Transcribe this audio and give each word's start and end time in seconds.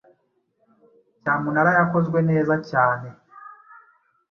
cyamunara 1.21 1.71
yakozwe 1.79 2.19
neza 2.29 2.53
cyane 2.69 3.07